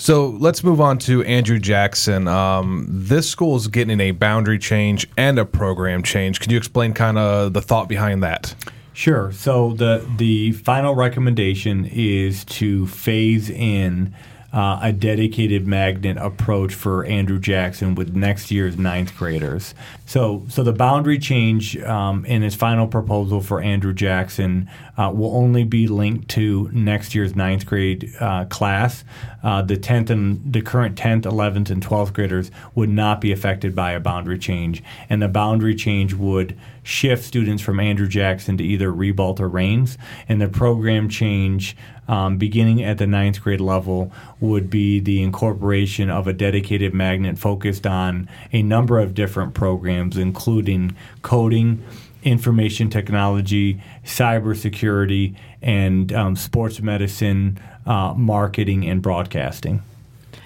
[0.00, 2.28] So let's move on to Andrew Jackson.
[2.28, 6.38] Um, this school is getting a boundary change and a program change.
[6.38, 8.54] Could you explain kind of the thought behind that?
[8.92, 9.32] Sure.
[9.32, 14.14] So the the final recommendation is to phase in
[14.52, 19.74] uh, a dedicated magnet approach for Andrew Jackson with next year's ninth graders.
[20.06, 25.36] So, so the boundary change um, in his final proposal for Andrew Jackson uh, will
[25.36, 29.04] only be linked to next year's ninth grade uh, class.
[29.42, 33.74] Uh, the 10th and the current 10th, 11th, and 12th graders would not be affected
[33.74, 38.64] by a boundary change, and the boundary change would shift students from Andrew Jackson to
[38.64, 41.76] either Ribault or Raines, and the program change
[42.08, 47.38] um, beginning at the ninth grade level would be the incorporation of a dedicated magnet
[47.38, 51.82] focused on a number of different programs, including coding,
[52.22, 59.82] information technology, cybersecurity, and um, sports medicine, uh, marketing, and broadcasting.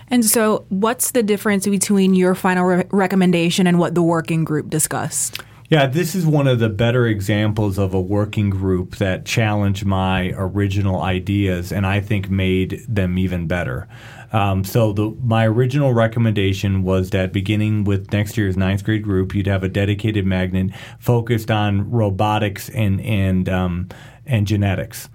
[0.08, 4.68] And so, what's the difference between your final re- recommendation and what the working group
[4.68, 5.40] discussed?
[5.72, 10.34] Yeah, this is one of the better examples of a working group that challenged my
[10.36, 13.88] original ideas and I think made them even better.
[14.34, 19.34] Um, so the, my original recommendation was that beginning with next year's ninth grade group,
[19.34, 23.88] you'd have a dedicated magnet focused on robotics and and um,
[24.26, 25.08] and genetics.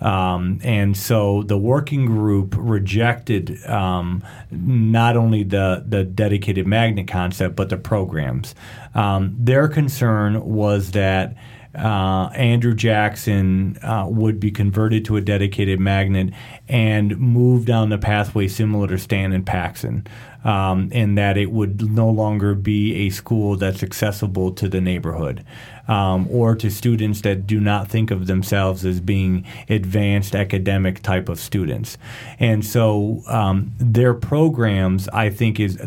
[0.00, 7.56] Um, and so the working group rejected um, not only the, the dedicated magnet concept,
[7.56, 8.54] but the programs.
[8.94, 11.36] Um, their concern was that
[11.76, 16.32] uh, Andrew Jackson uh, would be converted to a dedicated magnet
[16.68, 20.06] and move down the pathway similar to Stan and Paxon
[20.44, 25.44] um, and that it would no longer be a school that's accessible to the neighborhood
[25.88, 31.28] um, or to students that do not think of themselves as being advanced academic type
[31.28, 31.98] of students.
[32.38, 35.78] And so um, their programs, I think, is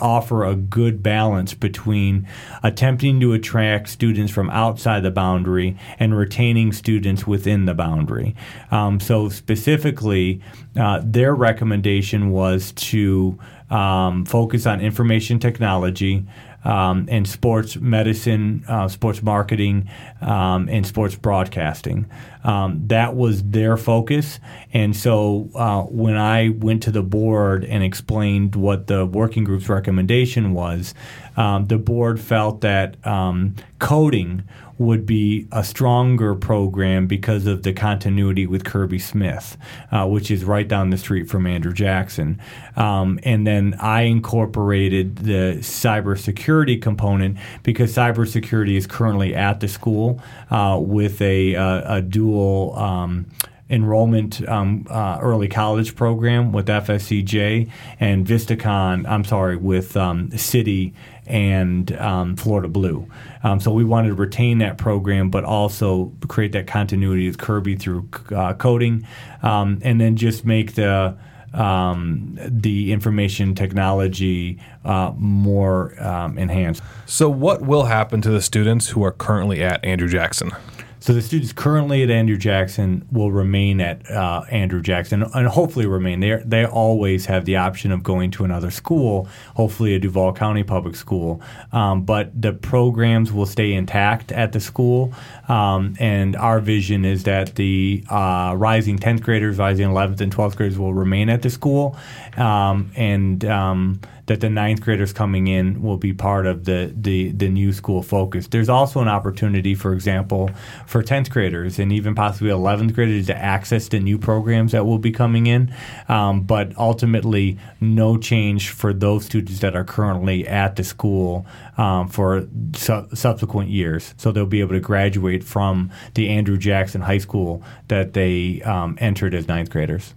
[0.00, 2.26] offer a good balance between
[2.62, 8.34] attempting to attract students from outside the boundary and retaining students within the boundary.
[8.70, 10.40] Um, so specifically,
[10.76, 13.38] uh, their recommendation was to
[13.70, 16.26] um, focus on information technology
[16.64, 19.88] um, and sports medicine, uh, sports marketing,
[20.20, 22.06] um, and sports broadcasting.
[22.44, 24.40] Um, that was their focus.
[24.72, 29.68] And so uh, when I went to the board and explained what the working group's
[29.68, 30.94] recommendation was,
[31.36, 34.44] um, the board felt that um, coding
[34.80, 39.58] would be a stronger program because of the continuity with Kirby Smith,
[39.92, 42.40] uh, which is right down the street from Andrew Jackson.
[42.76, 50.18] Um, and then I incorporated the cybersecurity component because cybersecurity is currently at the school
[50.50, 52.74] uh, with a, uh, a dual.
[52.76, 53.26] Um,
[53.70, 57.70] enrollment um, uh, early college program with FSCJ
[58.00, 60.92] and Vistakon, I'm sorry, with um, Citi
[61.30, 63.08] and um, Florida Blue.
[63.42, 67.76] Um, so we wanted to retain that program, but also create that continuity with Kirby
[67.76, 69.06] through uh, coding,
[69.42, 71.16] um, and then just make the
[71.54, 76.82] um, the information technology uh, more um, enhanced.
[77.06, 80.52] So, what will happen to the students who are currently at Andrew Jackson?
[81.00, 85.86] So the students currently at Andrew Jackson will remain at uh, Andrew Jackson and hopefully
[85.86, 86.20] remain.
[86.20, 90.62] They they always have the option of going to another school, hopefully a Duval County
[90.62, 91.40] public school.
[91.72, 95.14] Um, but the programs will stay intact at the school.
[95.48, 100.56] Um, and our vision is that the uh, rising 10th graders, rising 11th and 12th
[100.56, 101.96] graders will remain at the school.
[102.36, 107.32] Um, and um, that the ninth graders coming in will be part of the, the,
[107.32, 108.46] the new school focus.
[108.46, 110.52] There's also an opportunity, for example,
[110.86, 115.00] for 10th graders and even possibly 11th graders to access the new programs that will
[115.00, 115.74] be coming in.
[116.08, 121.44] Um, but ultimately, no change for those students that are currently at the school
[121.76, 122.46] um, for
[122.76, 124.14] su- subsequent years.
[124.16, 128.96] So they'll be able to graduate from the Andrew Jackson High School that they um,
[129.00, 130.14] entered as ninth graders.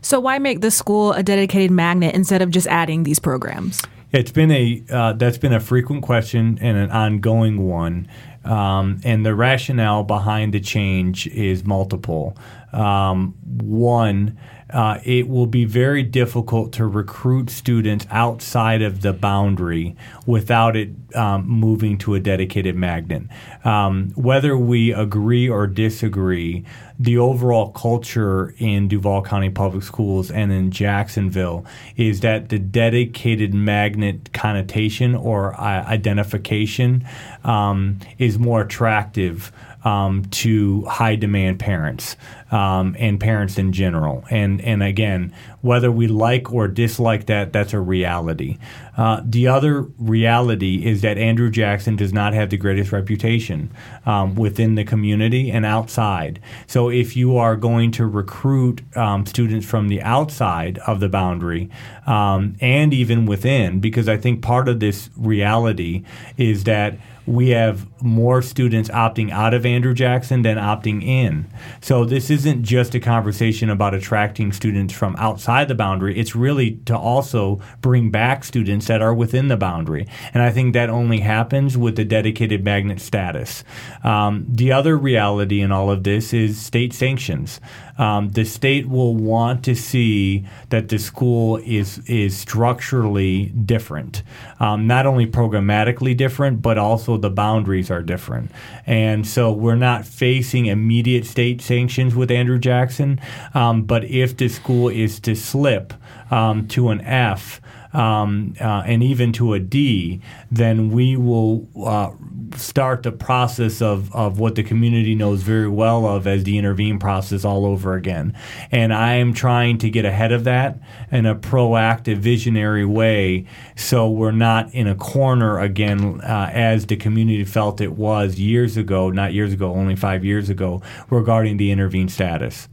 [0.00, 3.82] So why make the school a dedicated magnet instead of just adding these programs?
[4.10, 8.08] It's been a uh, that's been a frequent question and an ongoing one,
[8.44, 12.34] um, and the rationale behind the change is multiple.
[12.72, 14.38] Um, one
[14.70, 20.90] uh, it will be very difficult to recruit students outside of the boundary without it
[21.14, 23.22] um, moving to a dedicated magnet.
[23.64, 26.64] Um, whether we agree or disagree,
[26.98, 31.64] the overall culture in Duval County Public Schools and in Jacksonville
[31.96, 37.06] is that the dedicated magnet connotation or uh, identification
[37.44, 39.52] um, is more attractive
[39.84, 42.16] um, to high demand parents
[42.50, 44.24] um, and parents in general.
[44.30, 48.58] And and again, whether we like or dislike that, that's a reality.
[48.96, 53.70] Uh, the other reality is that Andrew Jackson does not have the greatest reputation
[54.06, 56.40] um, within the community and outside.
[56.66, 61.70] So if you are going to recruit um, students from the outside of the boundary
[62.06, 66.04] um, and even within, because I think part of this reality
[66.36, 71.46] is that we have more students opting out of Andrew Jackson than opting in.
[71.82, 76.18] So this isn't just a conversation about attracting students from outside the boundary.
[76.18, 80.06] It's really to also bring back students that are within the boundary.
[80.32, 83.62] And I think that only happens with the dedicated magnet status.
[84.02, 87.60] Um, the other reality in all of this is state sanctions.
[87.98, 94.22] Um, the state will want to see that the school is is structurally different,
[94.60, 98.50] um, not only programmatically different, but also the boundaries are different.
[98.86, 103.20] And so we're not facing immediate state sanctions with Andrew Jackson,
[103.54, 105.92] um, but if the school is to slip
[106.30, 107.60] um, to an F
[107.92, 110.20] um, uh, and even to a D,
[110.50, 112.12] then we will uh,
[112.56, 116.98] start the process of, of what the community knows very well of as the intervene
[116.98, 118.34] process all over again.
[118.70, 120.78] And I am trying to get ahead of that
[121.10, 123.46] in a proactive, visionary way
[123.76, 128.76] so we're not in a corner again uh, as the community felt it was years
[128.76, 132.68] ago, not years ago, only five years ago, regarding the intervene status.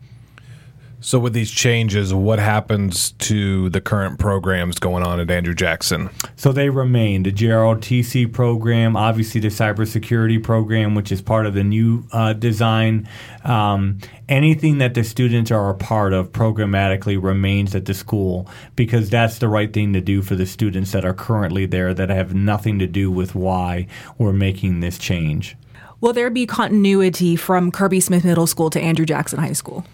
[1.06, 6.10] So, with these changes, what happens to the current programs going on at Andrew Jackson?
[6.36, 11.64] So they remain the JROTC program, obviously the cybersecurity program, which is part of the
[11.64, 13.08] new uh, design.
[13.44, 19.12] Um, anything that the students are a part of programmatically remains at the school because
[19.12, 22.34] that's the right thing to do for the students that are currently there that have
[22.34, 23.86] nothing to do with why
[24.18, 25.56] we're making this change.
[26.02, 29.86] Will there be continuity from Kirby Smith Middle School to Andrew Jackson High School?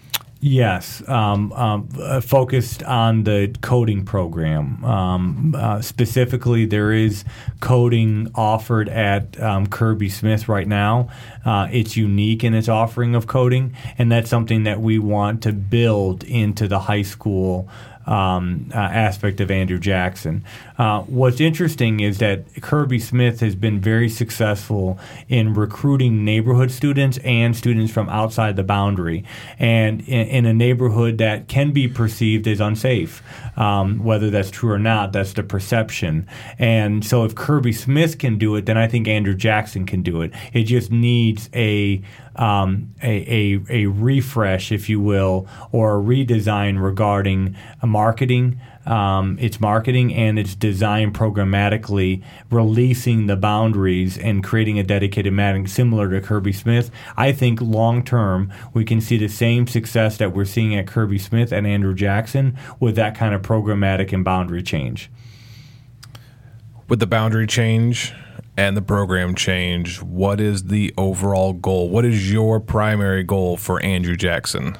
[0.44, 4.84] Yes, um, um, uh, focused on the coding program.
[4.84, 7.24] Um, uh, specifically, there is
[7.60, 11.08] coding offered at um, Kirby Smith right now.
[11.44, 15.52] Uh, it's unique in its offering of coding, and that's something that we want to
[15.52, 17.68] build into the high school
[18.06, 20.44] um, uh, aspect of Andrew Jackson.
[20.82, 24.98] Uh, what's interesting is that Kirby Smith has been very successful
[25.28, 29.24] in recruiting neighborhood students and students from outside the boundary,
[29.60, 33.22] and in, in a neighborhood that can be perceived as unsafe.
[33.56, 36.26] Um, whether that's true or not, that's the perception.
[36.58, 40.20] And so, if Kirby Smith can do it, then I think Andrew Jackson can do
[40.22, 40.32] it.
[40.52, 42.02] It just needs a
[42.36, 49.60] um, a, a, a, refresh, if you will, or a redesign regarding marketing, um, its
[49.60, 56.20] marketing and its design programmatically, releasing the boundaries and creating a dedicated magnet similar to
[56.20, 56.90] Kirby Smith.
[57.16, 61.18] I think long term we can see the same success that we're seeing at Kirby
[61.18, 65.10] Smith and Andrew Jackson with that kind of programmatic and boundary change.
[66.88, 68.12] With the boundary change,
[68.56, 71.88] and the program change, what is the overall goal?
[71.88, 74.76] What is your primary goal for Andrew Jackson?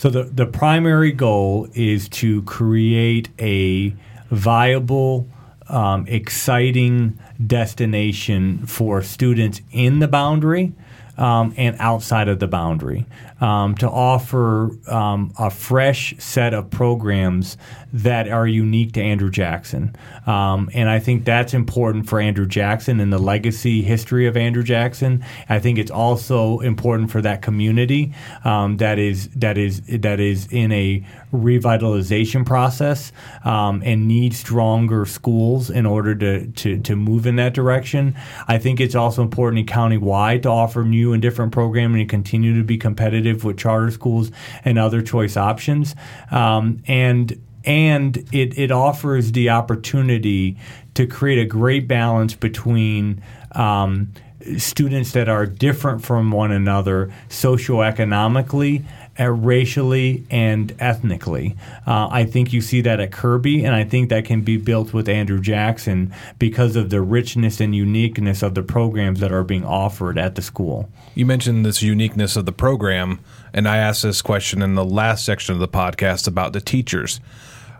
[0.00, 3.94] So the, the primary goal is to create a
[4.30, 5.28] viable,
[5.68, 10.72] um, exciting destination for students in the boundary
[11.20, 13.06] um, and outside of the boundary
[13.40, 17.56] um, to offer um, a fresh set of programs
[17.92, 19.94] that are unique to Andrew Jackson.
[20.26, 24.62] Um, and I think that's important for Andrew Jackson and the legacy history of Andrew
[24.62, 25.24] Jackson.
[25.48, 30.48] I think it's also important for that community um, that is that is that is
[30.50, 33.12] in a revitalization process
[33.44, 38.16] um, and need stronger schools in order to, to, to move in that direction.
[38.48, 42.64] I think it's also important countywide to offer new and different programming and continue to
[42.64, 44.30] be competitive with charter schools
[44.64, 45.94] and other choice options.
[46.30, 50.56] Um, and and it, it offers the opportunity
[50.94, 53.22] to create a great balance between
[53.52, 54.12] um,
[54.56, 58.84] students that are different from one another socioeconomically
[59.20, 61.54] uh, racially and ethnically.
[61.86, 64.94] Uh, I think you see that at Kirby, and I think that can be built
[64.94, 69.64] with Andrew Jackson because of the richness and uniqueness of the programs that are being
[69.64, 70.88] offered at the school.
[71.14, 73.20] You mentioned this uniqueness of the program,
[73.52, 77.20] and I asked this question in the last section of the podcast about the teachers.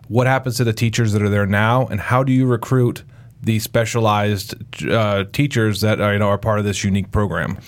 [0.08, 3.04] What happens to the teachers that are there now, and how do you recruit
[3.42, 4.54] the specialized
[4.86, 7.58] uh, teachers that are, you know, are part of this unique program?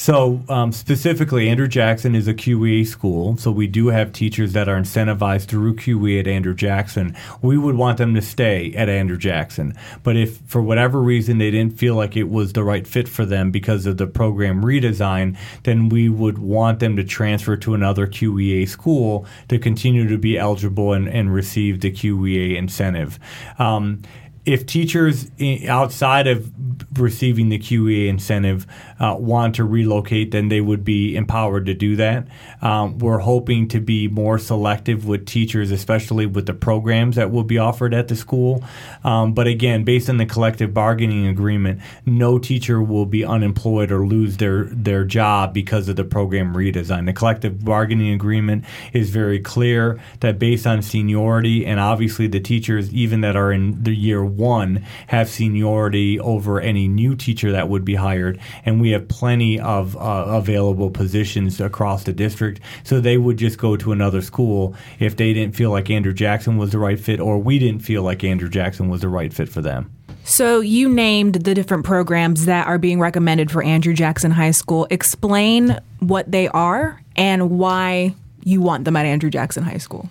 [0.00, 3.36] So, um, specifically, Andrew Jackson is a QEA school.
[3.36, 7.14] So, we do have teachers that are incentivized through QEA at Andrew Jackson.
[7.42, 9.74] We would want them to stay at Andrew Jackson.
[10.02, 13.26] But if for whatever reason they didn't feel like it was the right fit for
[13.26, 18.06] them because of the program redesign, then we would want them to transfer to another
[18.06, 23.18] QEA school to continue to be eligible and, and receive the QEA incentive.
[23.58, 24.00] Um,
[24.46, 25.30] if teachers
[25.68, 26.50] outside of
[26.98, 28.66] receiving the QEA incentive
[28.98, 32.26] uh, want to relocate, then they would be empowered to do that.
[32.62, 37.44] Um, we're hoping to be more selective with teachers, especially with the programs that will
[37.44, 38.64] be offered at the school.
[39.04, 44.06] Um, but again, based on the collective bargaining agreement, no teacher will be unemployed or
[44.06, 47.06] lose their, their job because of the program redesign.
[47.06, 52.92] The collective bargaining agreement is very clear that based on seniority, and obviously the teachers,
[52.92, 57.84] even that are in the year one have seniority over any new teacher that would
[57.84, 62.60] be hired, and we have plenty of uh, available positions across the district.
[62.82, 66.56] So they would just go to another school if they didn't feel like Andrew Jackson
[66.56, 69.48] was the right fit, or we didn't feel like Andrew Jackson was the right fit
[69.48, 69.92] for them.
[70.24, 74.86] So you named the different programs that are being recommended for Andrew Jackson High School.
[74.90, 80.08] Explain what they are and why you want them at Andrew Jackson High School.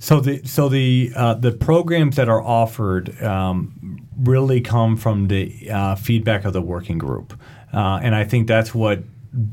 [0.00, 5.70] So the so the uh, the programs that are offered um, really come from the
[5.70, 7.38] uh, feedback of the working group,
[7.74, 9.02] uh, and I think that's what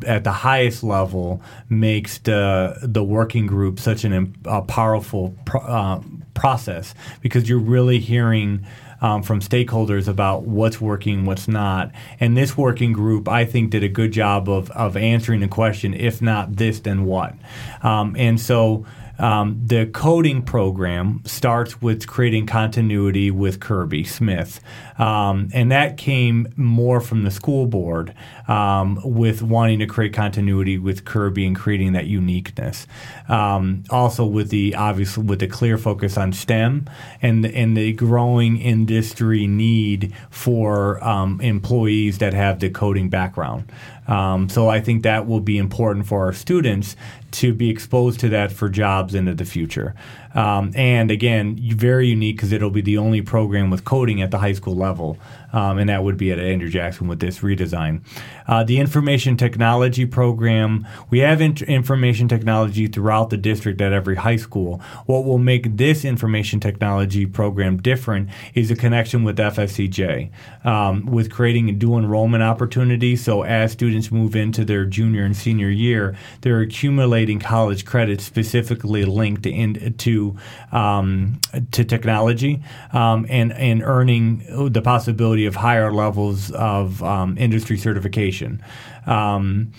[0.08, 6.02] at the highest level makes the the working group such an a powerful pro, uh,
[6.34, 8.66] process because you're really hearing.
[9.00, 11.92] Um, from stakeholders about what's working, what's not.
[12.20, 15.94] And this working group, I think, did a good job of, of answering the question
[15.94, 17.36] if not this, then what?
[17.84, 18.88] Um, and so
[19.20, 24.60] um, the coding program starts with creating continuity with Kirby Smith,
[24.98, 28.14] um, and that came more from the school board
[28.48, 32.88] um, with wanting to create continuity with Kirby and creating that uniqueness.
[33.28, 36.90] Um, also, with the obviously with the clear focus on STEM
[37.22, 43.72] and and the growing industry need for um, employees that have the coding background.
[44.08, 46.96] Um, so I think that will be important for our students
[47.32, 49.96] to be exposed to that for jobs into the future.
[50.38, 54.38] Um, and again, very unique because it'll be the only program with coding at the
[54.38, 55.18] high school level
[55.54, 58.02] um, and that would be at Andrew Jackson with this redesign.
[58.48, 64.16] Uh, the information technology program, we have in- information technology throughout the district at every
[64.16, 64.82] high school.
[65.06, 70.30] What will make this information technology program different is a connection with FSCJ,
[70.66, 73.16] um, with creating a dual enrollment opportunity.
[73.16, 79.06] So as students move into their junior and senior year, they're accumulating college credits specifically
[79.06, 80.27] linked in, to
[80.72, 81.40] um,
[81.72, 88.64] to technology um, and and earning the possibility of higher levels of um, industry certification.
[89.06, 89.72] Um,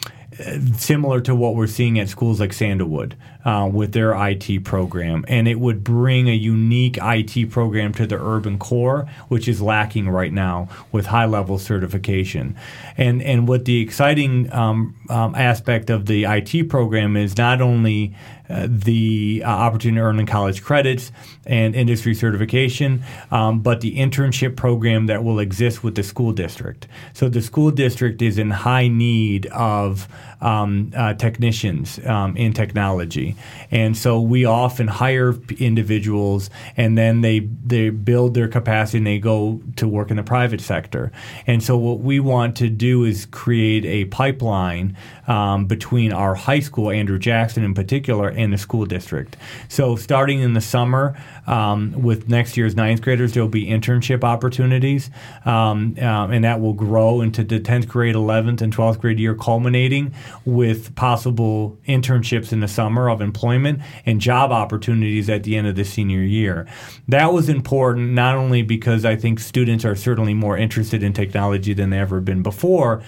[0.76, 5.24] similar to what we're seeing at schools like Sandalwood uh, with their IT program.
[5.28, 10.08] And it would bring a unique IT program to the urban core, which is lacking
[10.08, 12.56] right now with high level certification.
[12.96, 18.14] And, and what the exciting um, um, aspect of the IT program is not only
[18.48, 21.12] uh, the uh, opportunity to earn college credits
[21.44, 26.88] and industry certification, um, but the internship program that will exist with the school district.
[27.12, 30.08] So the school district is in high need of
[30.40, 33.27] um, uh, technicians um, in technology,
[33.70, 39.18] and so we often hire individuals, and then they they build their capacity and they
[39.18, 41.10] go to work in the private sector.
[41.46, 46.60] And so what we want to do is create a pipeline um, between our high
[46.60, 49.36] school, Andrew Jackson in particular, and the school district.
[49.68, 51.16] So starting in the summer
[51.48, 55.10] um, with next year's ninth graders, there will be internship opportunities,
[55.46, 59.34] um, uh, and that will grow into the 10th grade, 11th, and 12th grade year,
[59.34, 60.14] culminating
[60.44, 65.74] with possible internships in the summer of employment and job opportunities at the end of
[65.74, 66.66] the senior year.
[67.08, 71.72] That was important not only because I think students are certainly more interested in technology
[71.72, 73.02] than they ever been before,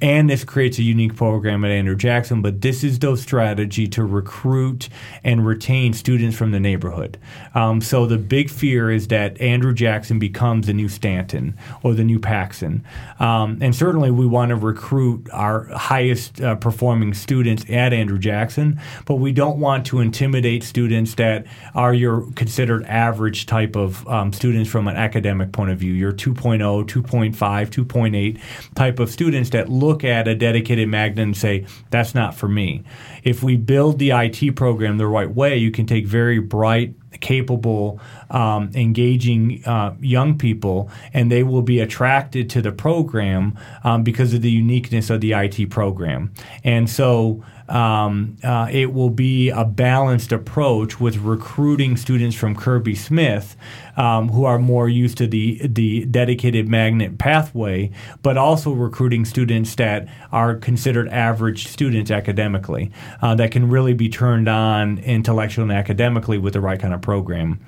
[0.00, 4.04] and this creates a unique program at Andrew Jackson, but this is the strategy to
[4.04, 4.88] recruit
[5.22, 7.18] and retain students from the neighborhood.
[7.54, 12.04] Um, so the big fear is that Andrew Jackson becomes the new Stanton or the
[12.04, 12.82] new Paxon.
[13.20, 18.80] Um, and certainly we want to recruit our highest uh, performing students at Andrew Jackson,
[19.06, 24.32] but we don't want to intimidate students that are your considered average type of um,
[24.32, 28.40] students from an academic point of view, your 2.0, 2.5, 2.8
[28.74, 32.82] type of students that look at a dedicated magnet and say, that's not for me.
[33.22, 38.00] If we build the IT program the right way, you can take very bright capable,
[38.30, 44.34] um, engaging uh, young people, and they will be attracted to the program um, because
[44.34, 46.32] of the uniqueness of the IT program.
[46.62, 52.94] And so um, uh, it will be a balanced approach with recruiting students from Kirby
[52.94, 53.56] Smith
[53.96, 57.90] um, who are more used to the the dedicated magnet pathway,
[58.22, 62.90] but also recruiting students that are considered average students academically
[63.22, 67.00] uh, that can really be turned on intellectually and academically with the right kind of
[67.00, 67.60] program.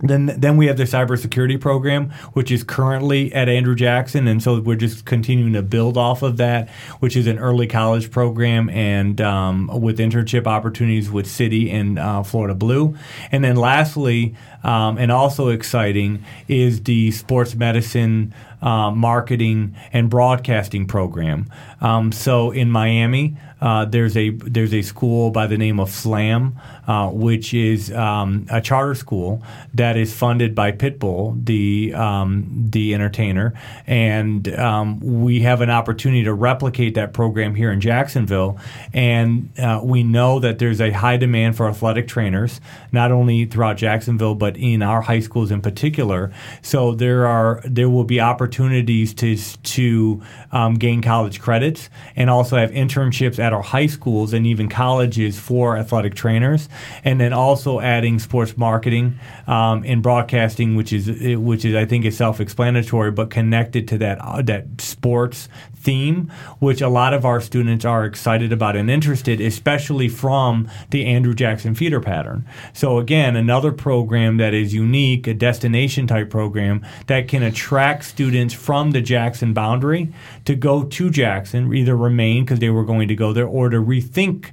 [0.00, 4.60] Then, then we have the cybersecurity program, which is currently at Andrew Jackson, and so
[4.60, 6.68] we're just continuing to build off of that,
[7.00, 12.22] which is an early college program and um, with internship opportunities with Citi and uh,
[12.22, 12.96] Florida Blue.
[13.32, 20.86] And then, lastly, um, and also exciting, is the sports medicine uh, marketing and broadcasting
[20.86, 21.50] program.
[21.80, 26.58] Um, so in Miami, uh, there's a there's a school by the name of Slam,
[26.86, 29.42] uh, which is um, a charter school
[29.74, 33.54] that is funded by Pitbull, the um, the entertainer,
[33.86, 38.58] and um, we have an opportunity to replicate that program here in Jacksonville.
[38.92, 42.60] And uh, we know that there's a high demand for athletic trainers,
[42.92, 46.32] not only throughout Jacksonville but in our high schools in particular.
[46.62, 51.90] So there are there will be opportunities to to um, gain college credits.
[52.16, 56.68] And also have internships at our high schools and even colleges for athletic trainers,
[57.04, 62.04] and then also adding sports marketing um, and broadcasting, which is which is I think
[62.04, 65.48] is self-explanatory, but connected to that uh, that sports
[65.88, 71.06] theme, which a lot of our students are excited about and interested, especially from the
[71.06, 72.44] Andrew Jackson feeder pattern.
[72.74, 78.52] So again, another program that is unique, a destination type program that can attract students
[78.52, 80.12] from the Jackson boundary
[80.44, 83.78] to go to Jackson, either remain because they were going to go there or to
[83.78, 84.52] rethink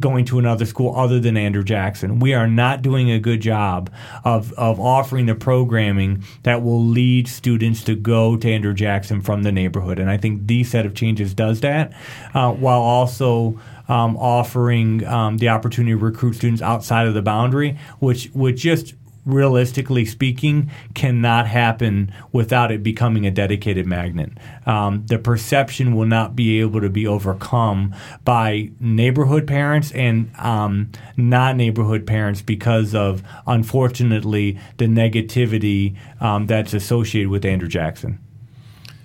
[0.00, 2.18] going to another school other than Andrew Jackson.
[2.18, 3.90] We are not doing a good job
[4.24, 9.42] of, of offering the programming that will lead students to go to Andrew Jackson from
[9.42, 9.98] the neighborhood.
[9.98, 11.92] And I think these set of changes does that
[12.34, 17.78] uh, while also um, offering um, the opportunity to recruit students outside of the boundary,
[17.98, 24.30] which would just realistically speaking, cannot happen without it becoming a dedicated magnet.
[24.66, 30.90] Um, the perception will not be able to be overcome by neighborhood parents and um,
[31.16, 38.18] non neighborhood parents because of, unfortunately, the negativity um, that's associated with Andrew Jackson.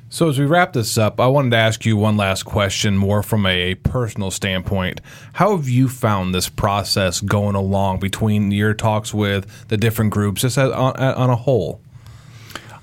[0.10, 3.22] So, as we wrap this up, I wanted to ask you one last question, more
[3.22, 5.02] from a personal standpoint.
[5.34, 10.42] How have you found this process going along between your talks with the different groups,
[10.42, 11.82] just on, on a whole?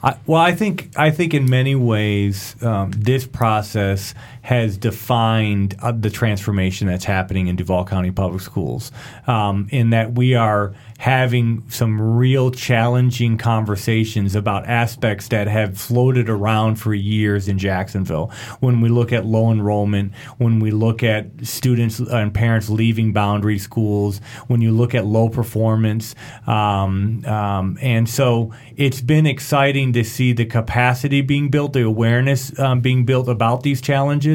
[0.02, 5.90] I, well, I think I think in many ways um, this process has defined uh,
[5.90, 8.92] the transformation that's happening in Duval County Public Schools.
[9.26, 16.30] Um, in that we are having some real challenging conversations about aspects that have floated
[16.30, 18.30] around for years in Jacksonville.
[18.60, 23.58] When we look at low enrollment, when we look at students and parents leaving boundary
[23.58, 26.14] schools, when you look at low performance,
[26.46, 32.58] um, um, and so it's been exciting to see the capacity being built, the awareness
[32.58, 34.33] um, being built about these challenges,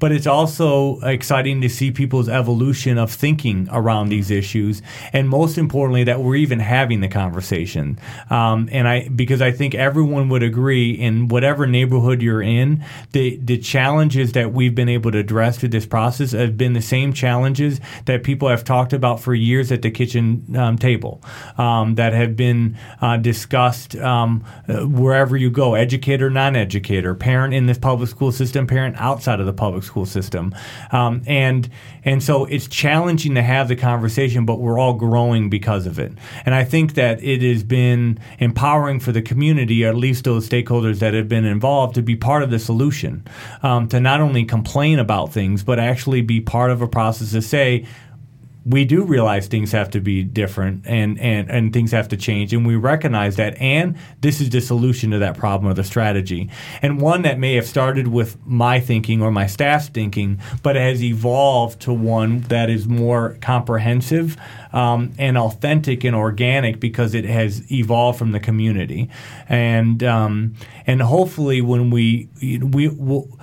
[0.00, 4.82] but it's also exciting to see people's evolution of thinking around these issues,
[5.12, 7.98] and most importantly that we're even having the conversation.
[8.30, 13.26] Um, and I because I think everyone would agree in whatever neighborhood you're in, the
[13.50, 17.12] the challenges that we've been able to address through this process have been the same
[17.12, 21.22] challenges that people have talked about for years at the kitchen um, table,
[21.56, 27.66] um, that have been uh, discussed um, uh, wherever you go, educator, non-educator, parent in
[27.66, 30.54] the public school system, parent outside of the public school system,
[30.92, 31.68] um, and
[32.04, 36.12] and so it's challenging to have the conversation, but we're all growing because of it.
[36.46, 40.48] And I think that it has been empowering for the community, or at least those
[40.48, 43.24] stakeholders that have been involved, to be part of the solution,
[43.62, 47.42] um, to not only complain about things, but actually be part of a process to
[47.42, 47.86] say,
[48.68, 52.52] we do realize things have to be different and, and, and things have to change.
[52.52, 53.58] And we recognize that.
[53.60, 56.50] And this is the solution to that problem or the strategy.
[56.82, 61.02] And one that may have started with my thinking or my staff's thinking, but has
[61.02, 64.36] evolved to one that is more comprehensive
[64.74, 69.08] um, and authentic and organic because it has evolved from the community.
[69.48, 70.54] And, um,
[70.86, 73.38] and hopefully when we, we will,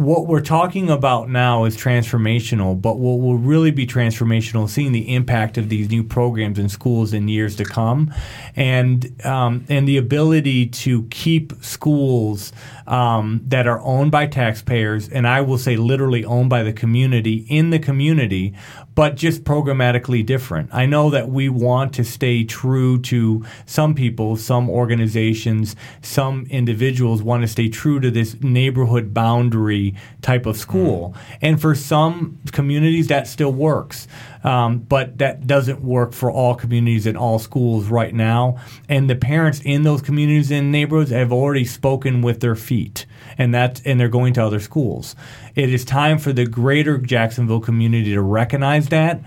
[0.00, 4.92] what we're talking about now is transformational, but what will really be transformational is seeing
[4.92, 8.12] the impact of these new programs in schools in years to come,
[8.56, 12.50] and um, and the ability to keep schools
[12.86, 17.44] um, that are owned by taxpayers, and I will say literally owned by the community
[17.50, 18.54] in the community,
[19.00, 20.68] but just programmatically different.
[20.74, 27.22] I know that we want to stay true to some people, some organizations, some individuals
[27.22, 31.14] want to stay true to this neighborhood boundary type of school.
[31.14, 31.38] Mm.
[31.40, 34.06] And for some communities, that still works.
[34.42, 38.58] Um, but that doesn't work for all communities and all schools right now.
[38.88, 43.54] And the parents in those communities and neighborhoods have already spoken with their feet, and
[43.54, 45.14] that and they're going to other schools.
[45.54, 49.20] It is time for the greater Jacksonville community to recognize that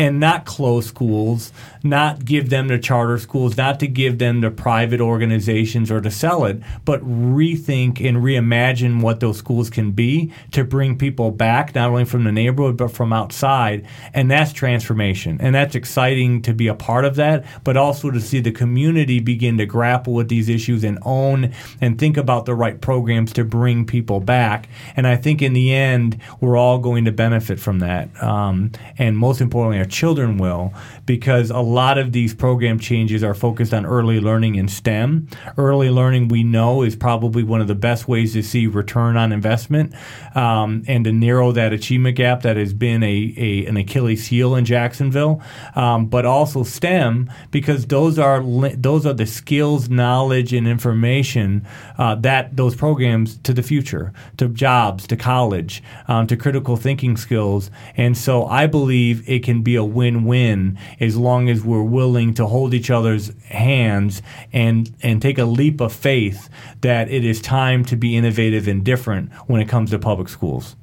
[0.00, 4.50] and not close schools, not give them to charter schools, not to give them to
[4.50, 10.32] private organizations or to sell it, but rethink and reimagine what those schools can be
[10.52, 13.86] to bring people back, not only from the neighborhood, but from outside.
[14.14, 15.36] And that's transformation.
[15.38, 19.20] And that's exciting to be a part of that, but also to see the community
[19.20, 23.44] begin to grapple with these issues and own and think about the right programs to
[23.44, 24.70] bring people back.
[24.96, 28.08] And I think in the end, we're all going to benefit from that.
[28.22, 30.72] Um, and most importantly, children will,
[31.04, 35.28] because a lot of these program changes are focused on early learning in STEM.
[35.56, 39.32] Early learning, we know, is probably one of the best ways to see return on
[39.32, 39.94] investment
[40.34, 44.54] um, and to narrow that achievement gap that has been a, a an Achilles heel
[44.54, 45.42] in Jacksonville.
[45.74, 48.42] Um, but also STEM, because those are
[48.76, 51.66] those are the skills, knowledge, and information
[51.98, 57.16] uh, that those programs to the future, to jobs, to college, um, to critical thinking
[57.16, 57.70] skills.
[57.96, 62.34] And so I believe it can be be a win-win as long as we're willing
[62.34, 64.20] to hold each other's hands
[64.52, 66.48] and and take a leap of faith
[66.80, 70.74] that it is time to be innovative and different when it comes to public schools.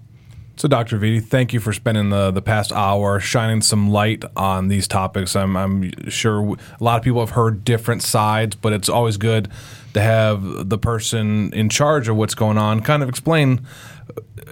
[0.55, 0.97] So, Dr.
[0.97, 5.35] Vitti, thank you for spending the, the past hour shining some light on these topics.
[5.35, 9.49] I'm, I'm sure a lot of people have heard different sides, but it's always good
[9.93, 13.67] to have the person in charge of what's going on kind of explain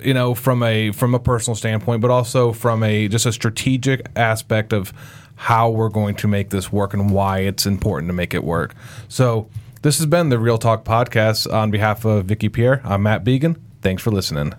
[0.03, 4.07] you know, from a from a personal standpoint, but also from a just a strategic
[4.15, 4.93] aspect of
[5.35, 8.73] how we're going to make this work and why it's important to make it work.
[9.09, 9.49] So
[9.81, 12.81] this has been the Real Talk podcast on behalf of Vicki Pierre.
[12.83, 13.57] I'm Matt Began.
[13.81, 14.53] Thanks for listening.